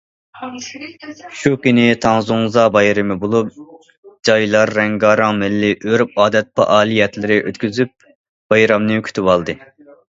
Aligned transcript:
شۇ 1.41 1.51
كۈنى 1.65 1.83
تاڭزۇڭزا 2.05 2.63
بايرىمى 2.77 3.19
بولۇپ، 3.27 3.53
جايلار 4.31 4.75
رەڭگارەڭ 4.81 5.45
مىللىي 5.45 5.79
ئۆرپ- 5.83 6.21
ئادەت 6.25 6.53
پائالىيەتلىرى 6.61 7.43
ئۆتكۈزۈپ، 7.47 7.99
بايرامنى 8.55 9.03
كۈتۈۋالدى. 9.09 9.63